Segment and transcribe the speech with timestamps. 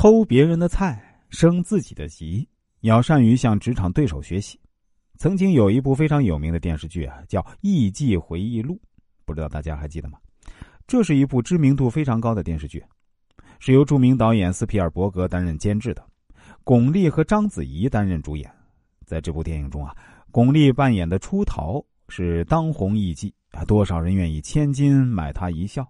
[0.00, 0.98] 偷别人的菜，
[1.28, 2.48] 升自己的级，
[2.80, 4.58] 要善于向职场对手学习。
[5.18, 8.76] 曾经有一部非常有名的电视剧啊，叫《艺伎回忆录》，
[9.26, 10.16] 不知道大家还记得吗？
[10.86, 12.82] 这是一部知名度非常高的电视剧，
[13.58, 16.02] 是由著名导演斯皮尔伯格担任监制的，
[16.64, 18.50] 巩俐和章子怡担任主演。
[19.04, 19.94] 在这部电影中啊，
[20.30, 25.86] 巩俐扮演的出逃是当红艺妓啊，多少人愿意千金买她一笑。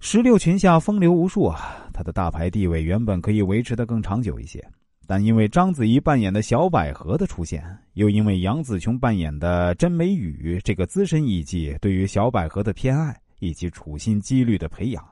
[0.00, 4.64] 石榴裙下风流无数啊，她的大牌地位原本可以维持的更长久一些。
[5.04, 7.60] 但因为章子怡扮演的小百合的出现，
[7.94, 15.04] 又因为杨紫琼扮演的甄美雨这个资深艺妓对于小百合的偏爱以及处心积虑的培养，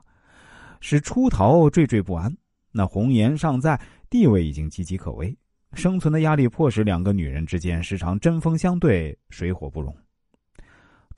[0.79, 2.33] 使出逃惴惴不安。
[2.71, 3.77] 那红颜尚在，
[4.09, 5.37] 地位已经岌岌可危，
[5.73, 9.93] 生存的压力迫使两个女人之间时常针锋相对，水火不容。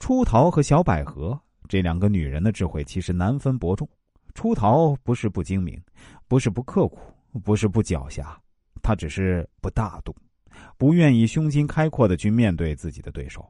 [0.00, 3.88] 出逃和小百合这两个女人的智慧其实难分伯仲。
[4.34, 5.80] 出逃不是不精明，
[6.28, 6.98] 不是不刻苦，
[7.44, 8.24] 不是不狡黠。
[8.82, 10.14] 他只是不大度，
[10.78, 13.46] 不愿意胸襟开阔的去面对自己的对手。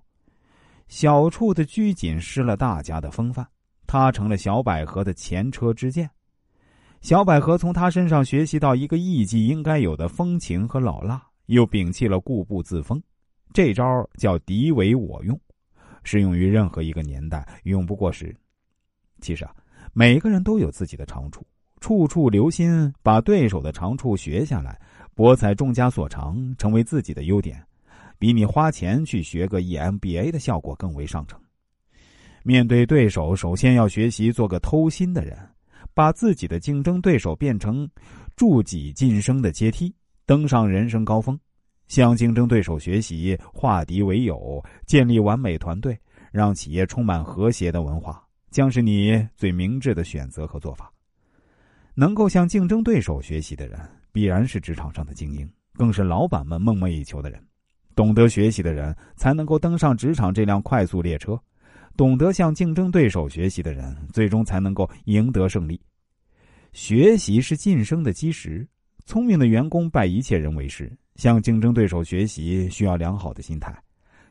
[0.88, 3.46] 小处的拘谨失了大家的风范，
[3.86, 6.10] 他成了小百合的前车之鉴。
[7.00, 13.00] 小百合从他身上学习到一个艺妓应该有的风情和老辣，又摒弃了固步自封。
[13.52, 13.84] 这招
[14.18, 15.40] 叫敌为我用，
[16.02, 18.36] 适用于任何一个年代，永不过时。
[19.20, 19.54] 其实啊，
[19.92, 21.44] 每个人都有自己的长处，
[21.80, 24.80] 处处留心，把对手的长处学下来。
[25.14, 27.62] 博采众家所长，成为自己的优点，
[28.18, 31.38] 比你花钱去学个 EMBA 的效果更为上乘。
[32.42, 35.36] 面对对手，首先要学习做个偷心的人，
[35.92, 37.86] 把自己的竞争对手变成
[38.36, 41.38] 助己晋升的阶梯，登上人生高峰。
[41.88, 45.98] 向竞争对手学习，化敌为友，建立完美团队，
[46.30, 50.92] 让企业充满和谐的文化，将是你最明智的选择和做法。
[51.94, 53.78] 能够向竞争对手学习的人。
[54.12, 57.40] 必然是职场上的精英，更是老板们梦寐以求的人。
[57.94, 61.36] 懂得学习的人，才能够登上职场这辆快速列车；
[61.96, 65.80] 懂得向竞争对手学习的人，最终才能够赢得胜利。
[66.72, 68.66] 学习是晋升的基石。
[69.06, 73.72] 聪明的员工拜一切人为师，向竞争对手学习需要良好的心态，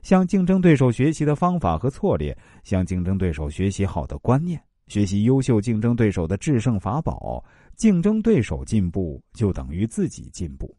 [0.02, 4.62] 向竞争对手学习的方法和策略，向竞争对手学习好的观念。
[4.88, 7.44] 学习优秀竞争对手的制胜法宝，
[7.76, 10.76] 竞争对手进步就等于自己进步。